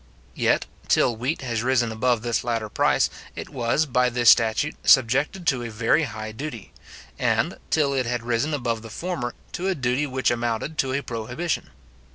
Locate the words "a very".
5.61-6.05